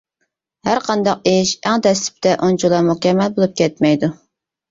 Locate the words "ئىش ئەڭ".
1.31-1.83